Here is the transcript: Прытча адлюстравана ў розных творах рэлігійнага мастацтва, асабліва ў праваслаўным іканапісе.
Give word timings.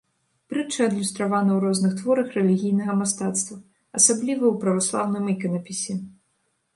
Прытча 0.51 0.85
адлюстравана 0.91 1.51
ў 1.57 1.73
розных 1.73 1.91
творах 1.99 2.27
рэлігійнага 2.37 2.95
мастацтва, 3.01 3.57
асабліва 3.99 4.45
ў 4.49 4.53
праваслаўным 4.65 5.29
іканапісе. 5.35 5.93